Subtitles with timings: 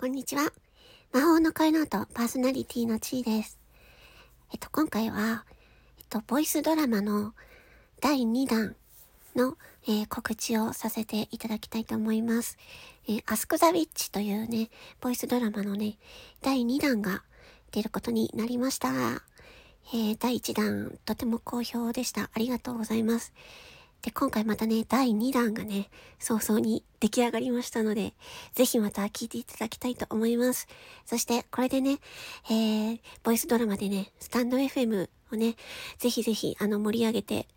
[0.00, 0.52] こんにちは。
[1.12, 3.58] 魔法の声の音パーソナリティのちーです。
[4.52, 5.44] えっと、今回は、
[5.98, 7.34] えっと、ボイスドラマの
[8.00, 8.76] 第2弾
[9.34, 9.58] の、
[9.88, 12.58] えー告知をさせていただきたいと思います。
[13.08, 15.98] えーアスクザウィッチというね、ボイスドラマのね、
[16.42, 17.24] 第2弾が
[17.72, 18.90] 出ることになりました。
[19.92, 22.30] えー第1弾、とても好評でした。
[22.32, 23.32] ありがとうございます。
[24.02, 28.14] で、今回またね、第2弾がね、早々に出来上がりましたので、
[28.54, 30.68] ぜひまた聞いていただきたいと思います。
[31.04, 31.98] そして、これでね、
[32.48, 35.56] えー、ボイスドラマでね、スタンド FM をね、
[35.98, 37.48] ぜひぜひ、あの、盛り上げて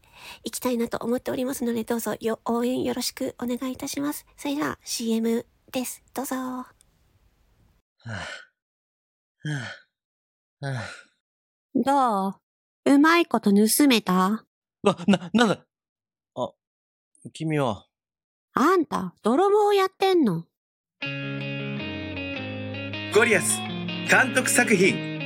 [0.44, 4.26] いきたいなと思っておりますので、どうぞよ、応援よろしくお願いいたします。
[4.36, 6.04] それでは、CM です。
[6.14, 6.36] どうぞ。
[6.36, 6.66] は
[8.04, 8.18] あ、は
[10.62, 10.84] あ、はあ。
[11.76, 12.94] どう？
[12.94, 14.44] うまいこと盗めた？
[14.82, 15.54] わ、な、なんだ？
[15.54, 15.66] あ、
[17.30, 17.86] 君は、
[18.56, 20.46] あんた、泥棒をやってんの？
[23.14, 23.60] ゴリアス
[24.10, 25.20] 監督作品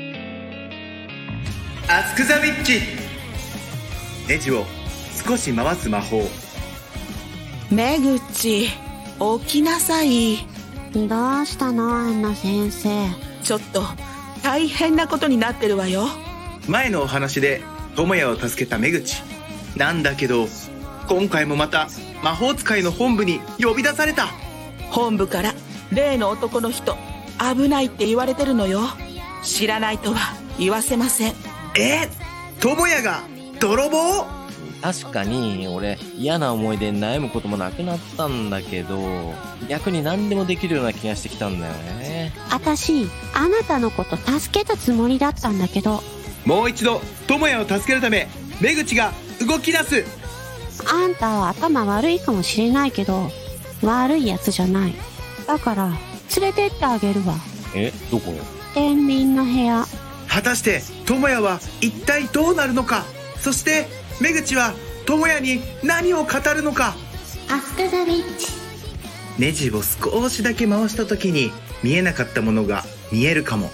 [1.87, 2.81] 「アスク・ザ・ウィッチ」
[4.27, 4.65] ネジを
[5.25, 6.23] 少し回す魔法。
[7.71, 10.37] めぐち起きなさい。
[10.93, 12.89] どうしたのアンナ先生？
[13.41, 13.83] ちょっと
[14.43, 16.07] 大変なことになってるわよ。
[16.67, 17.61] 前のお話で
[17.95, 19.23] 智也を助けた目口。
[19.77, 20.47] なんだけど
[21.07, 21.87] 今回もまた
[22.23, 24.27] 魔法使いの本部に呼び出された。
[24.89, 25.53] 本部から
[25.91, 26.95] 例の男の人
[27.55, 28.81] 危ないって言われてるのよ。
[29.43, 31.33] 知らないとは言わせません。
[31.77, 32.09] え
[32.59, 33.21] 智也が
[33.59, 34.25] 泥棒？
[34.81, 39.33] 確かに、俺、嫌な思い出に悩むこともなくなったんだけど、
[39.67, 42.31] 逆に何でもできるような気がしてきたんだよね。
[42.51, 46.03] あたし、あなたのこと助けたつもりだったんだけど、
[46.45, 48.27] もう一度智也を助けるため
[48.61, 49.11] 目口が
[49.47, 50.05] 動き出す
[50.85, 53.31] あんたは頭悪いかもしれないけど、
[53.81, 54.93] 悪いやつじゃない。
[55.47, 55.87] だから、
[56.39, 57.35] 連れてってあげるわ。
[57.73, 58.39] え、どこへ？
[58.73, 59.85] 天秤の部屋。
[60.27, 63.05] 果たして智也は一体どうなるのか？
[63.39, 63.87] そして
[64.19, 64.73] 目口は
[65.05, 66.95] 智也に何を語るのか？
[67.49, 68.51] アスクザビッチ。
[69.37, 71.51] ネジを少しだけ回した時に
[71.83, 73.69] 見えなかったものが見えるかも